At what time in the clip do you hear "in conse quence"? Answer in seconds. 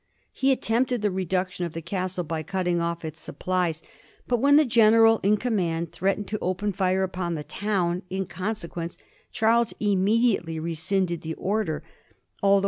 8.09-8.97